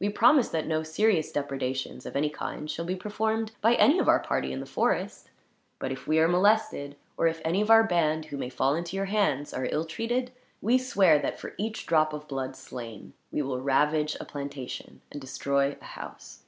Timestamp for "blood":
12.26-12.56